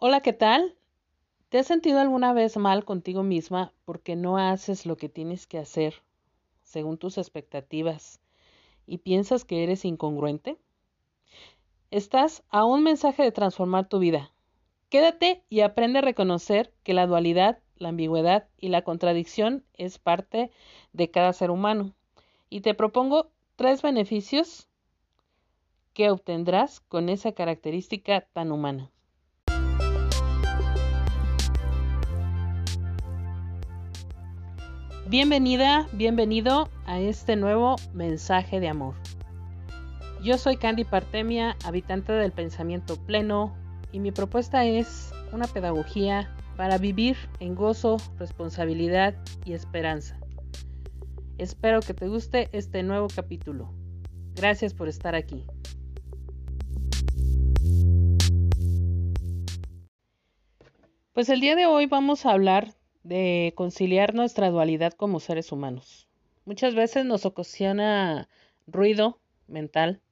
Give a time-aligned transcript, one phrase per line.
[0.00, 0.76] Hola, ¿qué tal?
[1.48, 5.58] ¿Te has sentido alguna vez mal contigo misma porque no haces lo que tienes que
[5.58, 6.04] hacer
[6.62, 8.20] según tus expectativas
[8.86, 10.56] y piensas que eres incongruente?
[11.90, 14.32] Estás a un mensaje de transformar tu vida.
[14.88, 20.52] Quédate y aprende a reconocer que la dualidad, la ambigüedad y la contradicción es parte
[20.92, 21.92] de cada ser humano.
[22.48, 24.68] Y te propongo tres beneficios
[25.92, 28.92] que obtendrás con esa característica tan humana.
[35.10, 38.94] Bienvenida, bienvenido a este nuevo mensaje de amor.
[40.22, 43.56] Yo soy Candy Partemia, habitante del pensamiento pleno,
[43.90, 49.14] y mi propuesta es una pedagogía para vivir en gozo, responsabilidad
[49.46, 50.20] y esperanza.
[51.38, 53.72] Espero que te guste este nuevo capítulo.
[54.34, 55.46] Gracias por estar aquí.
[61.14, 62.77] Pues el día de hoy vamos a hablar
[63.08, 66.06] de conciliar nuestra dualidad como seres humanos.
[66.44, 68.28] Muchas veces nos ocasiona
[68.66, 70.02] ruido mental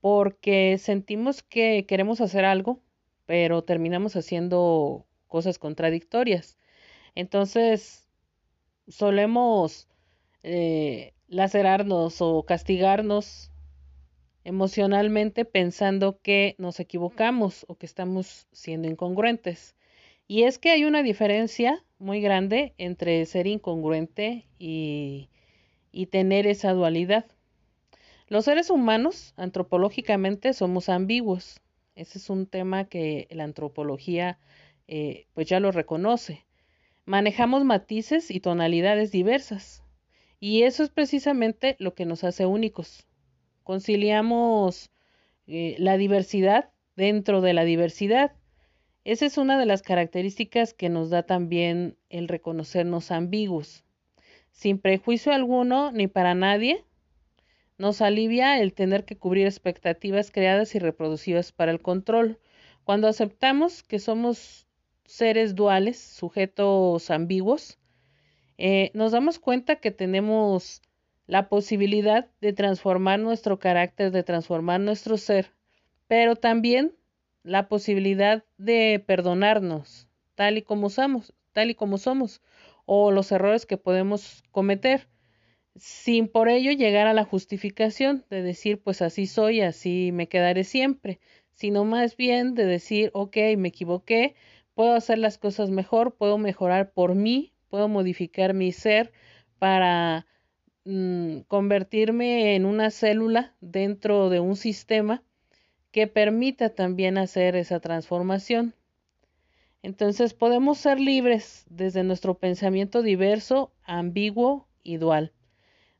[0.00, 2.80] porque sentimos que queremos hacer algo,
[3.26, 6.56] pero terminamos haciendo cosas contradictorias.
[7.16, 8.08] Entonces,
[8.86, 9.88] solemos
[10.44, 13.50] eh, lacerarnos o castigarnos
[14.44, 19.74] emocionalmente pensando que nos equivocamos o que estamos siendo incongruentes.
[20.28, 25.30] Y es que hay una diferencia muy grande entre ser incongruente y,
[25.90, 27.24] y tener esa dualidad.
[28.28, 31.60] Los seres humanos, antropológicamente, somos ambiguos.
[31.94, 34.38] Ese es un tema que la antropología
[34.86, 36.44] eh, pues ya lo reconoce.
[37.06, 39.82] Manejamos matices y tonalidades diversas.
[40.40, 43.06] Y eso es precisamente lo que nos hace únicos.
[43.62, 44.90] Conciliamos
[45.46, 48.32] eh, la diversidad dentro de la diversidad
[49.04, 53.84] esa es una de las características que nos da también el reconocernos ambiguos.
[54.50, 56.84] Sin prejuicio alguno ni para nadie,
[57.76, 62.38] nos alivia el tener que cubrir expectativas creadas y reproducidas para el control.
[62.84, 64.66] Cuando aceptamos que somos
[65.04, 67.78] seres duales, sujetos ambiguos,
[68.58, 70.82] eh, nos damos cuenta que tenemos
[71.26, 75.52] la posibilidad de transformar nuestro carácter, de transformar nuestro ser,
[76.06, 76.94] pero también
[77.44, 82.42] la posibilidad de perdonarnos tal y como somos, tal y como somos,
[82.86, 85.08] o los errores que podemos cometer,
[85.76, 90.64] sin por ello llegar a la justificación de decir, pues así soy, así me quedaré
[90.64, 91.20] siempre,
[91.52, 94.34] sino más bien de decir, ok, me equivoqué,
[94.74, 99.12] puedo hacer las cosas mejor, puedo mejorar por mí, puedo modificar mi ser
[99.58, 100.26] para
[100.84, 105.22] mm, convertirme en una célula dentro de un sistema
[105.94, 108.74] que permita también hacer esa transformación.
[109.80, 115.32] Entonces podemos ser libres desde nuestro pensamiento diverso, ambiguo y dual.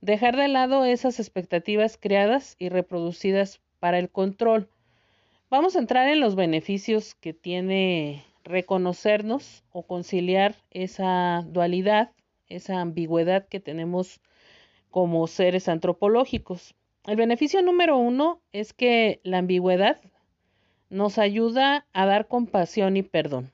[0.00, 4.70] Dejar de lado esas expectativas creadas y reproducidas para el control.
[5.50, 12.12] Vamos a entrar en los beneficios que tiene reconocernos o conciliar esa dualidad,
[12.48, 14.22] esa ambigüedad que tenemos
[14.90, 16.74] como seres antropológicos.
[17.04, 20.00] El beneficio número uno es que la ambigüedad
[20.88, 23.50] nos ayuda a dar compasión y perdón.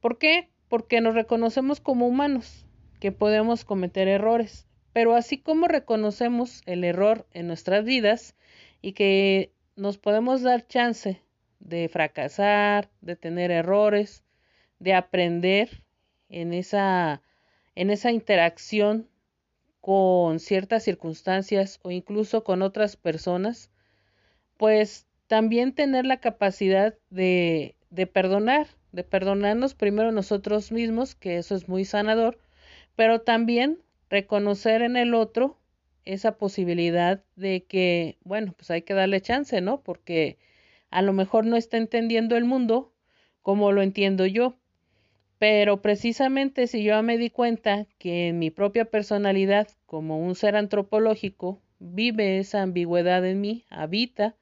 [0.00, 0.48] ¿Por qué?
[0.68, 2.64] Porque nos reconocemos como humanos,
[3.00, 8.34] que podemos cometer errores, pero así como reconocemos el error en nuestras vidas
[8.80, 11.20] y que nos podemos dar chance
[11.60, 14.24] de fracasar, de tener errores,
[14.78, 15.82] de aprender
[16.30, 17.20] en esa,
[17.74, 19.06] en esa interacción
[19.84, 23.70] con ciertas circunstancias o incluso con otras personas,
[24.56, 31.54] pues también tener la capacidad de, de perdonar, de perdonarnos primero nosotros mismos, que eso
[31.54, 32.38] es muy sanador,
[32.96, 33.78] pero también
[34.08, 35.58] reconocer en el otro
[36.06, 39.82] esa posibilidad de que, bueno, pues hay que darle chance, ¿no?
[39.82, 40.38] Porque
[40.90, 42.94] a lo mejor no está entendiendo el mundo
[43.42, 44.56] como lo entiendo yo.
[45.46, 50.56] Pero precisamente si yo me di cuenta que en mi propia personalidad, como un ser
[50.56, 54.36] antropológico, vive esa ambigüedad en mí, habita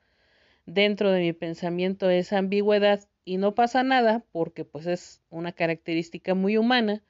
[0.65, 6.37] dentro de mi pensamiento esa ambigüedad y no pasa nada porque pues es una característica
[6.37, 7.03] muy humana,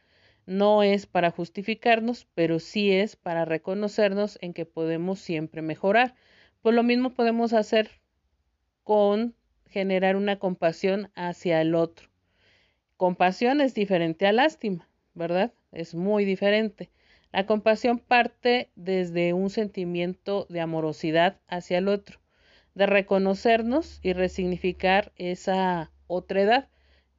[0.47, 6.15] no es para justificarnos, pero sí es para reconocernos en que podemos siempre mejorar.
[6.63, 7.91] Pues lo mismo podemos hacer
[8.85, 9.35] con
[9.69, 12.12] generar una compasión hacia el otro.
[13.03, 15.53] Compasión es diferente a lástima, ¿verdad?
[15.73, 16.89] Es muy diferente.
[17.33, 22.21] La compasión parte desde un sentimiento de amorosidad hacia el otro,
[22.77, 26.69] de reconocernos y resignificar esa otredad.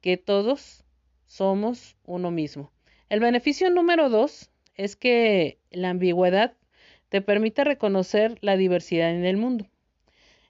[0.00, 0.86] que todos
[1.26, 2.72] somos uno mismo.
[3.10, 6.54] El beneficio número dos es que la ambigüedad
[7.10, 9.66] te permite reconocer la diversidad en el mundo.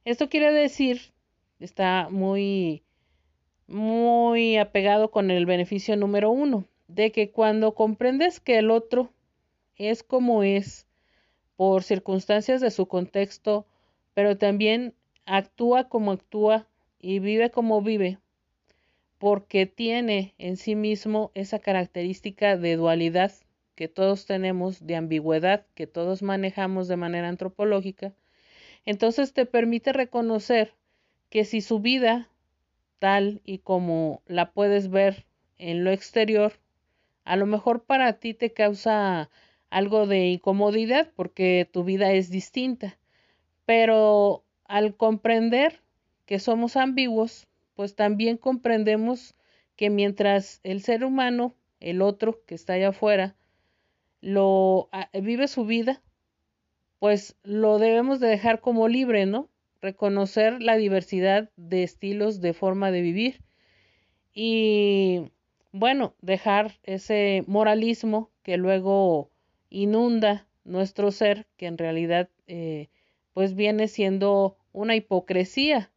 [0.05, 1.13] Esto quiere decir,
[1.59, 2.84] está muy,
[3.66, 9.11] muy apegado con el beneficio número uno, de que cuando comprendes que el otro
[9.76, 10.87] es como es
[11.56, 13.66] por circunstancias de su contexto,
[14.12, 14.94] pero también
[15.26, 16.66] actúa como actúa
[17.00, 18.19] y vive como vive,
[19.19, 23.32] porque tiene en sí mismo esa característica de dualidad
[23.75, 28.12] que todos tenemos, de ambigüedad que todos manejamos de manera antropológica,
[28.84, 30.75] entonces te permite reconocer
[31.31, 32.28] que si su vida,
[32.99, 35.26] tal y como la puedes ver
[35.58, 36.55] en lo exterior,
[37.25, 39.31] a lo mejor para ti te causa
[39.70, 42.99] algo de incomodidad porque tu vida es distinta,
[43.67, 45.82] pero al comprender
[46.26, 49.35] que somos ambiguos, pues también comprendemos
[49.76, 53.37] que mientras el ser humano, el otro que está allá afuera,
[54.20, 56.02] lo ah, vive su vida,
[56.99, 59.50] pues lo debemos de dejar como libre, ¿no?
[59.85, 63.43] Reconocer la diversidad de estilos de forma de vivir
[64.33, 65.31] y
[65.73, 69.31] bueno, dejar ese moralismo que luego
[69.69, 72.89] inunda nuestro ser, que en realidad eh,
[73.35, 75.93] pues viene siendo una hipocresía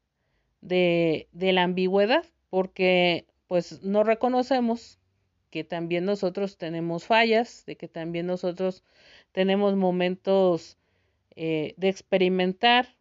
[0.60, 5.00] de, la ambigüedad, porque pues no reconocemos
[5.50, 8.84] que también nosotros tenemos fallas, de que también nosotros
[9.32, 10.78] tenemos momentos
[11.38, 12.97] eh, de experimentar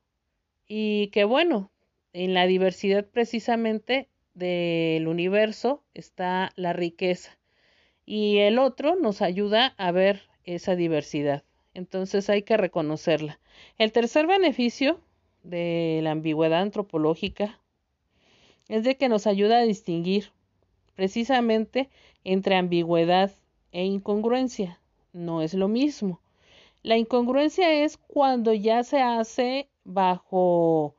[0.69, 1.71] y que bueno,
[2.13, 7.39] en la diversidad precisamente del universo está la riqueza
[8.05, 11.43] y el otro nos ayuda a ver esa diversidad.
[11.75, 13.41] Entonces hay que reconocerla.
[13.79, 15.01] El tercer beneficio
[15.43, 17.59] de la ambigüedad antropológica
[18.69, 20.31] es de que nos ayuda a distinguir
[20.95, 21.89] precisamente
[22.25, 23.33] entre ambigüedad
[23.73, 24.81] e incongruencia.
[25.13, 26.21] No es lo mismo.
[26.83, 30.95] La incongruencia es cuando ya se hace bajo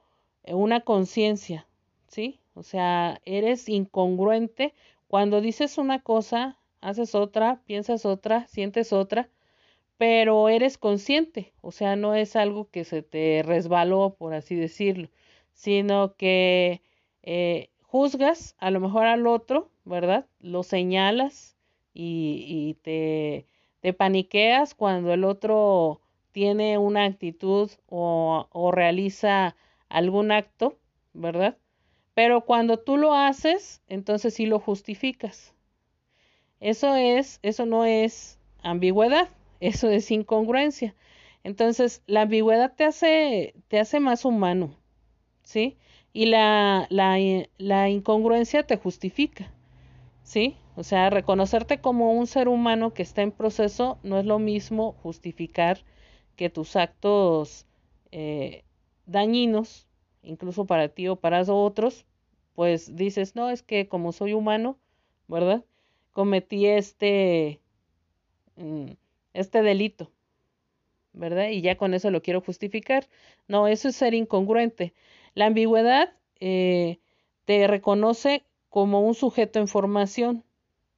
[0.46, 1.68] una conciencia,
[2.08, 2.40] ¿sí?
[2.54, 4.74] O sea, eres incongruente
[5.08, 9.30] cuando dices una cosa, haces otra, piensas otra, sientes otra,
[9.98, 15.10] pero eres consciente, o sea, no es algo que se te resbaló, por así decirlo,
[15.54, 16.82] sino que
[17.24, 20.28] eh, juzgas a lo mejor al otro, ¿verdad?
[20.40, 21.58] Lo señalas
[21.94, 23.48] y, te,
[23.82, 26.02] te, paniqueas cuando el otro
[26.38, 29.56] tiene una actitud o, realiza
[29.90, 30.78] algún acto,
[31.14, 31.58] ¿verdad?
[32.14, 35.56] Pero cuando tú lo haces, entonces sí lo justificas.
[36.60, 39.30] Eso es, eso no es ambigüedad,
[39.62, 40.94] eso es incongruencia.
[41.44, 44.76] Entonces, la ambigüedad te hace, te hace más humano,
[45.42, 45.76] ¿sí?
[46.14, 49.52] Y la, la incongruencia te justifica,
[50.22, 50.56] ¿sí?
[50.76, 54.92] O sea, reconocerte como un ser humano que está en proceso no es lo mismo
[55.02, 55.80] justificar
[56.38, 57.66] que tus actos
[58.12, 58.64] eh,
[59.06, 59.88] dañinos,
[60.22, 62.06] incluso para ti o para otros,
[62.56, 64.78] pues dices, no, es que como soy humano,
[65.28, 65.66] ¿verdad?
[66.14, 67.60] Cometí este,
[68.56, 68.92] mm,
[69.34, 70.12] este delito,
[71.14, 71.50] ¿verdad?
[71.50, 73.08] Y ya con eso lo quiero justificar.
[73.48, 74.94] No, eso es ser incongruente.
[75.34, 77.00] La ambigüedad eh,
[77.46, 80.44] te reconoce como un sujeto en formación.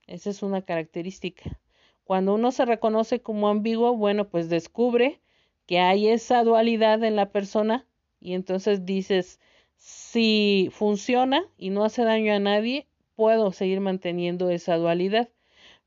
[0.08, 1.60] Esa es una característica.
[2.04, 5.22] Cuando uno se reconoce como ambiguo, bueno, pues descubre
[5.70, 7.86] que hay esa dualidad en la persona
[8.20, 9.40] y entonces dices,
[9.78, 15.30] si funciona y no hace daño a nadie, puedo seguir manteniendo esa dualidad.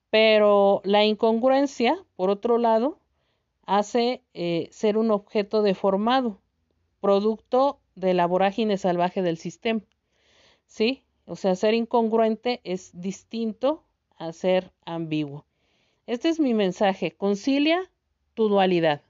[0.08, 3.00] Pero la incongruencia, por otro lado,
[3.66, 6.40] hace eh, ser un objeto deformado,
[7.00, 9.80] producto de la vorágine salvaje del sistema.
[10.64, 11.02] ¿Sí?
[11.26, 13.82] O sea, ser incongruente es distinto
[14.16, 15.44] a ser ambiguo.
[16.06, 17.10] Este es mi mensaje.
[17.10, 17.90] Concilia
[18.34, 19.02] tu dualidad.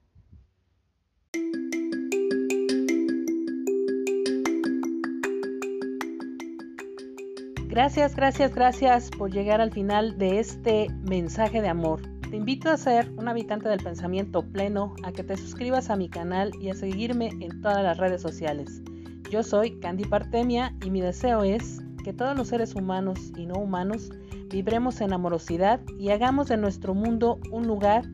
[7.72, 12.02] Gracias, gracias, gracias por llegar al final de este mensaje de amor.
[12.28, 16.10] Te invito a ser un habitante del pensamiento pleno, a que te suscribas a mi
[16.10, 18.82] canal y a seguirme en todas las redes sociales.
[19.30, 23.54] Yo soy Candy Partemia y mi deseo es que todos los seres humanos y no
[23.54, 24.10] humanos
[24.50, 28.04] vibremos en amorosidad y hagamos de nuestro mundo un lugar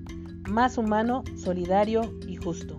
[0.48, 2.78] más humano, solidario y justo.